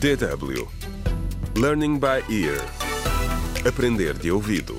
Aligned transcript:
DW 0.00 0.68
Learning 1.56 1.98
by 1.98 2.22
Ear 2.28 2.60
Aprender 3.66 4.12
de 4.18 4.30
ouvido 4.30 4.76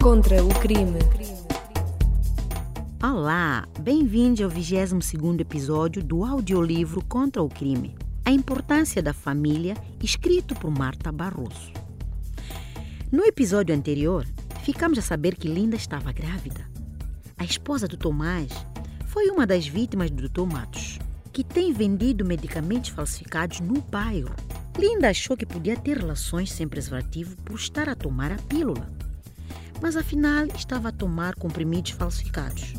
Contra 0.00 0.44
o 0.44 0.48
crime. 0.60 0.98
Olá, 3.02 3.66
bem-vindo 3.80 4.44
ao 4.44 4.50
22º 4.50 5.40
episódio 5.40 6.04
do 6.04 6.24
audiolivro 6.24 7.02
Contra 7.06 7.42
o 7.42 7.48
Crime. 7.48 7.96
A 8.24 8.30
importância 8.30 9.02
da 9.02 9.12
família, 9.12 9.74
escrito 10.00 10.54
por 10.54 10.70
Marta 10.70 11.10
Barroso. 11.10 11.72
No 13.10 13.24
episódio 13.24 13.74
anterior, 13.74 14.24
ficamos 14.62 14.98
a 14.98 15.02
saber 15.02 15.34
que 15.34 15.48
Linda 15.48 15.74
estava 15.74 16.12
grávida. 16.12 16.64
A 17.36 17.44
esposa 17.44 17.88
do 17.88 17.96
Tomás 17.96 18.50
foi 19.16 19.30
uma 19.30 19.46
das 19.46 19.66
vítimas 19.66 20.10
do 20.10 20.28
Dr. 20.28 20.42
Matos, 20.42 20.98
que 21.32 21.42
tem 21.42 21.72
vendido 21.72 22.22
medicamentos 22.22 22.90
falsificados 22.90 23.60
no 23.60 23.80
bairro. 23.80 24.34
Linda 24.78 25.08
achou 25.08 25.34
que 25.34 25.46
podia 25.46 25.74
ter 25.74 25.96
relações 25.96 26.52
sem 26.52 26.68
preservativo 26.68 27.34
por 27.36 27.54
estar 27.54 27.88
a 27.88 27.94
tomar 27.94 28.30
a 28.30 28.36
pílula, 28.36 28.92
mas 29.80 29.96
afinal 29.96 30.44
estava 30.54 30.90
a 30.90 30.92
tomar 30.92 31.34
comprimidos 31.34 31.92
falsificados. 31.92 32.74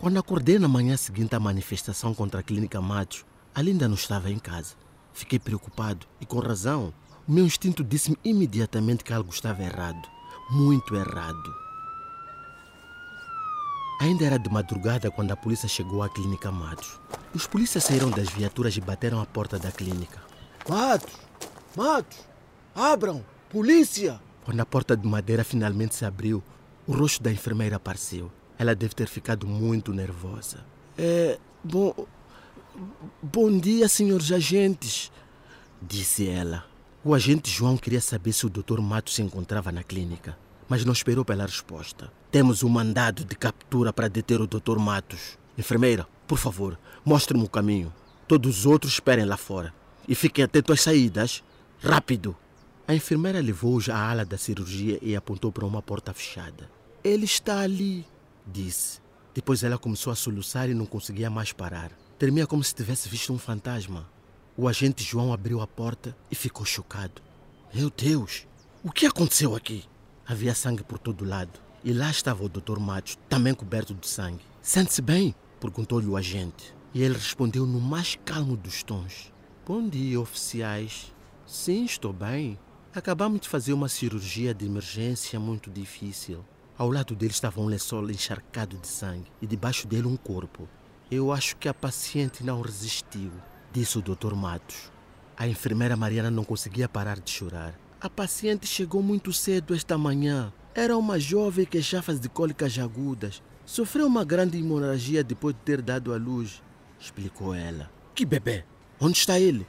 Quando 0.00 0.18
acordei 0.18 0.58
na 0.58 0.66
manhã 0.66 0.96
seguinte 0.96 1.36
à 1.36 1.38
manifestação 1.38 2.14
contra 2.14 2.40
a 2.40 2.42
Clínica 2.42 2.80
Matos, 2.80 3.22
a 3.54 3.60
Linda 3.60 3.86
não 3.86 3.96
estava 3.96 4.30
em 4.30 4.38
casa. 4.38 4.74
Fiquei 5.12 5.38
preocupado 5.38 6.06
e, 6.18 6.24
com 6.24 6.38
razão, 6.38 6.94
o 7.28 7.30
meu 7.30 7.44
instinto 7.44 7.84
disse-me 7.84 8.16
imediatamente 8.24 9.04
que 9.04 9.12
algo 9.12 9.28
estava 9.28 9.62
errado. 9.62 10.08
Muito 10.50 10.96
errado. 10.96 11.54
Ainda 14.00 14.24
era 14.24 14.38
de 14.38 14.48
madrugada 14.48 15.10
quando 15.10 15.32
a 15.32 15.36
polícia 15.36 15.68
chegou 15.68 16.02
à 16.02 16.08
Clínica 16.08 16.50
Matos. 16.50 16.98
Os 17.34 17.46
polícias 17.46 17.84
saíram 17.84 18.10
das 18.10 18.30
viaturas 18.30 18.74
e 18.74 18.80
bateram 18.80 19.20
à 19.20 19.26
porta 19.26 19.58
da 19.58 19.70
clínica. 19.70 20.18
Matos! 20.66 21.12
Matos! 21.76 22.20
Abram! 22.74 23.22
Polícia! 23.50 24.18
Quando 24.46 24.60
a 24.60 24.64
porta 24.64 24.96
de 24.96 25.06
madeira 25.06 25.44
finalmente 25.44 25.94
se 25.94 26.06
abriu, 26.06 26.42
o 26.86 26.92
rosto 26.94 27.22
da 27.22 27.30
enfermeira 27.30 27.76
apareceu. 27.76 28.32
Ela 28.60 28.74
deve 28.74 28.92
ter 28.94 29.08
ficado 29.08 29.46
muito 29.46 29.90
nervosa. 29.90 30.58
É. 30.98 31.38
Bom. 31.64 31.94
Bom 33.22 33.58
dia, 33.58 33.88
senhores 33.88 34.30
agentes, 34.30 35.10
disse 35.80 36.28
ela. 36.28 36.66
O 37.02 37.14
agente 37.14 37.50
João 37.50 37.78
queria 37.78 38.02
saber 38.02 38.34
se 38.34 38.44
o 38.44 38.50
Dr. 38.50 38.80
Matos 38.80 39.14
se 39.14 39.22
encontrava 39.22 39.72
na 39.72 39.82
clínica, 39.82 40.38
mas 40.68 40.84
não 40.84 40.92
esperou 40.92 41.24
pela 41.24 41.46
resposta. 41.46 42.12
Temos 42.30 42.62
um 42.62 42.68
mandado 42.68 43.24
de 43.24 43.34
captura 43.34 43.94
para 43.94 44.08
deter 44.08 44.42
o 44.42 44.46
Dr. 44.46 44.78
Matos. 44.78 45.38
Enfermeira, 45.56 46.06
por 46.26 46.36
favor, 46.36 46.78
mostre-me 47.02 47.44
o 47.44 47.48
caminho. 47.48 47.90
Todos 48.28 48.58
os 48.58 48.66
outros 48.66 48.92
esperem 48.92 49.24
lá 49.24 49.38
fora. 49.38 49.72
E 50.06 50.14
fiquem 50.14 50.44
atentos 50.44 50.74
às 50.74 50.82
saídas. 50.82 51.42
Rápido! 51.82 52.36
A 52.86 52.94
enfermeira 52.94 53.40
levou-os 53.40 53.88
à 53.88 53.96
ala 53.96 54.26
da 54.26 54.36
cirurgia 54.36 54.98
e 55.00 55.16
apontou 55.16 55.50
para 55.50 55.64
uma 55.64 55.80
porta 55.80 56.12
fechada. 56.12 56.70
Ele 57.02 57.24
está 57.24 57.60
ali, 57.60 58.04
disse. 58.46 59.00
Depois 59.34 59.62
ela 59.62 59.78
começou 59.78 60.12
a 60.12 60.16
soluçar 60.16 60.68
e 60.68 60.74
não 60.74 60.86
conseguia 60.86 61.30
mais 61.30 61.52
parar. 61.52 61.92
Tremia 62.18 62.46
como 62.46 62.62
se 62.62 62.74
tivesse 62.74 63.08
visto 63.08 63.32
um 63.32 63.38
fantasma. 63.38 64.08
O 64.56 64.68
agente 64.68 65.02
João 65.02 65.32
abriu 65.32 65.60
a 65.60 65.66
porta 65.66 66.16
e 66.30 66.34
ficou 66.34 66.66
chocado. 66.66 67.22
Meu 67.72 67.88
Deus, 67.88 68.46
o 68.82 68.90
que 68.90 69.06
aconteceu 69.06 69.54
aqui? 69.54 69.84
Havia 70.26 70.54
sangue 70.54 70.82
por 70.82 70.98
todo 70.98 71.24
lado. 71.24 71.60
E 71.82 71.92
lá 71.92 72.10
estava 72.10 72.44
o 72.44 72.48
Dr. 72.48 72.78
Matos, 72.78 73.16
também 73.28 73.54
coberto 73.54 73.94
de 73.94 74.06
sangue. 74.06 74.44
Sente-se 74.60 75.00
bem? 75.00 75.34
perguntou-lhe 75.58 76.06
o 76.06 76.16
agente. 76.16 76.74
E 76.92 77.02
ele 77.02 77.14
respondeu 77.14 77.64
no 77.64 77.80
mais 77.80 78.18
calmo 78.24 78.56
dos 78.56 78.82
tons. 78.82 79.32
Bom 79.66 79.88
dia, 79.88 80.20
oficiais. 80.20 81.14
Sim, 81.46 81.84
estou 81.84 82.12
bem. 82.12 82.58
Acabamos 82.94 83.40
de 83.40 83.48
fazer 83.48 83.72
uma 83.72 83.88
cirurgia 83.88 84.52
de 84.52 84.66
emergência 84.66 85.38
muito 85.38 85.70
difícil. 85.70 86.44
Ao 86.80 86.90
lado 86.90 87.14
dele 87.14 87.30
estava 87.30 87.60
um 87.60 87.66
lençol 87.66 88.10
encharcado 88.10 88.78
de 88.78 88.88
sangue 88.88 89.30
e 89.42 89.46
debaixo 89.46 89.86
dele 89.86 90.06
um 90.06 90.16
corpo. 90.16 90.66
Eu 91.10 91.30
acho 91.30 91.54
que 91.58 91.68
a 91.68 91.74
paciente 91.74 92.42
não 92.42 92.62
resistiu, 92.62 93.30
disse 93.70 93.98
o 93.98 94.00
Dr. 94.00 94.32
Matos. 94.34 94.90
A 95.36 95.46
enfermeira 95.46 95.94
Mariana 95.94 96.30
não 96.30 96.42
conseguia 96.42 96.88
parar 96.88 97.20
de 97.20 97.30
chorar. 97.30 97.78
A 98.00 98.08
paciente 98.08 98.66
chegou 98.66 99.02
muito 99.02 99.30
cedo 99.30 99.74
esta 99.74 99.98
manhã. 99.98 100.50
Era 100.74 100.96
uma 100.96 101.20
jovem 101.20 101.66
que 101.66 101.82
chafas 101.82 102.18
de 102.18 102.30
cólicas 102.30 102.78
agudas. 102.78 103.42
Sofreu 103.66 104.06
uma 104.06 104.24
grande 104.24 104.56
hemorragia 104.56 105.22
depois 105.22 105.54
de 105.54 105.60
ter 105.60 105.82
dado 105.82 106.14
à 106.14 106.16
luz, 106.16 106.62
explicou 106.98 107.54
ela. 107.54 107.90
Que 108.14 108.24
bebê? 108.24 108.64
Onde 108.98 109.18
está 109.18 109.38
ele? 109.38 109.66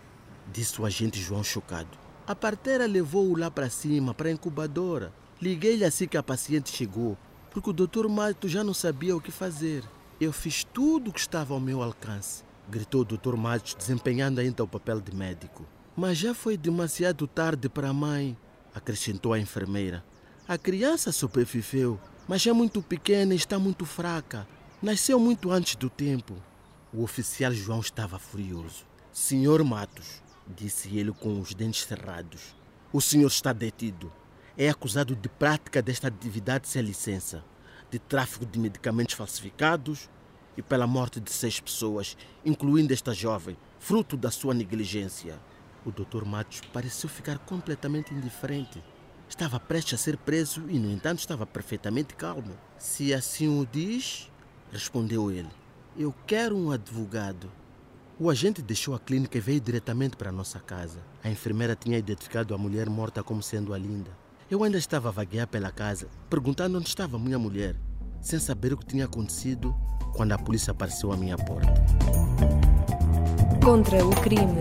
disse 0.50 0.82
o 0.82 0.86
agente 0.86 1.20
João 1.20 1.44
chocado. 1.44 1.90
A 2.26 2.34
parteira 2.34 2.86
levou-o 2.86 3.38
lá 3.38 3.52
para 3.52 3.70
cima, 3.70 4.14
para 4.14 4.30
a 4.30 4.32
incubadora. 4.32 5.12
Liguei-lhe 5.42 5.84
assim 5.84 6.08
que 6.08 6.18
a 6.18 6.22
paciente 6.22 6.70
chegou, 6.70 7.18
porque 7.50 7.72
o 7.72 7.74
doutor 7.74 8.08
Matos 8.08 8.52
já 8.52 8.64
não 8.64 8.76
sabia 8.76 9.18
o 9.18 9.22
que 9.22 9.32
fazer. 9.32 9.84
Eu 10.20 10.32
fiz 10.32 10.64
tudo 10.64 11.10
o 11.10 11.14
que 11.14 11.20
estava 11.20 11.56
ao 11.56 11.60
meu 11.60 11.82
alcance, 11.82 12.44
gritou 12.70 13.02
o 13.02 13.06
doutor 13.06 13.36
Matos, 13.36 13.74
desempenhando 13.74 14.38
ainda 14.38 14.64
o 14.64 14.68
papel 14.68 15.02
de 15.02 15.16
médico. 15.16 15.66
Mas 15.98 16.20
já 16.20 16.36
foi 16.36 16.56
demasiado 16.56 17.26
tarde 17.26 17.68
para 17.68 17.90
a 17.90 17.94
mãe, 17.94 18.38
acrescentou 18.72 19.34
a 19.34 19.40
enfermeira. 19.40 20.06
A 20.48 20.60
criança 20.60 21.12
sobreviveu, 21.12 22.00
mas 22.28 22.46
é 22.46 22.54
muito 22.54 22.80
pequena 22.80 23.34
e 23.34 23.38
está 23.38 23.58
muito 23.58 23.84
fraca. 23.84 24.48
Nasceu 24.80 25.20
muito 25.20 25.50
antes 25.50 25.76
do 25.76 25.90
tempo. 25.90 26.36
O 26.94 27.02
oficial 27.02 27.52
João 27.52 27.80
estava 27.80 28.20
furioso. 28.20 28.86
Senhor 29.12 29.64
Matos, 29.64 30.22
disse 30.48 30.96
ele 30.96 31.12
com 31.12 31.42
os 31.42 31.56
dentes 31.56 31.84
cerrados, 31.84 32.56
o 32.94 33.02
senhor 33.02 33.28
está 33.28 33.52
detido 33.52 34.12
é 34.58 34.70
acusado 34.70 35.16
de 35.16 35.30
prática 35.30 35.82
desta 35.82 36.08
atividade 36.08 36.68
sem 36.68 36.82
licença, 36.82 37.44
de 37.90 38.00
tráfico 38.00 38.46
de 38.46 38.60
medicamentos 38.60 39.16
falsificados 39.16 40.10
e 40.58 40.62
pela 40.62 40.86
morte 40.86 41.20
de 41.20 41.32
seis 41.32 41.60
pessoas, 41.60 42.18
incluindo 42.46 42.94
esta 42.94 43.14
jovem, 43.14 43.58
fruto 43.80 44.18
da 44.18 44.30
sua 44.30 44.54
negligência. 44.54 45.40
O 45.86 45.92
Dr. 45.92 46.26
Matos 46.26 46.62
pareceu 46.74 47.10
ficar 47.10 47.40
completamente 47.40 48.14
indiferente. 48.14 48.84
Estava 49.28 49.60
prestes 49.60 49.94
a 49.94 49.98
ser 49.98 50.18
preso 50.18 50.66
e, 50.70 50.78
no 50.78 50.92
entanto, 50.92 51.20
estava 51.20 51.46
perfeitamente 51.46 52.16
calmo. 52.16 52.56
Se 52.78 53.14
assim 53.14 53.48
o 53.48 53.66
diz, 53.66 54.30
respondeu 54.72 55.32
ele, 55.32 55.50
eu 55.98 56.14
quero 56.28 56.56
um 56.58 56.72
advogado. 56.72 57.52
O 58.20 58.30
agente 58.30 58.62
deixou 58.62 58.94
a 58.94 59.00
clínica 59.00 59.38
e 59.38 59.42
veio 59.42 59.60
diretamente 59.60 60.16
para 60.16 60.30
a 60.30 60.34
nossa 60.34 60.60
casa. 60.60 61.00
A 61.24 61.30
enfermeira 61.30 61.76
tinha 61.76 61.98
identificado 61.98 62.54
a 62.54 62.58
mulher 62.58 62.90
morta 62.90 63.24
como 63.24 63.42
sendo 63.42 63.74
a 63.74 63.78
Linda. 63.78 64.12
Eu 64.52 64.66
ainda 64.66 64.78
estava 64.78 65.08
a 65.08 65.12
vaguear 65.14 65.48
pela 65.48 65.72
casa, 65.72 66.10
perguntando 66.30 66.78
onde 66.78 66.90
estava 66.90 67.18
minha 67.18 67.40
mulher, 67.40 67.74
sem 68.20 68.38
saber 68.38 68.74
o 68.74 68.78
que 68.78 68.86
tinha 68.86 69.06
acontecido 69.06 69.74
quando 70.14 70.34
a 70.34 70.38
polícia 70.38 70.72
apareceu 70.72 71.10
à 71.14 71.16
minha 71.16 71.38
porta. 71.38 71.74
Contra 73.64 74.06
o 74.06 74.10
crime. 74.10 74.60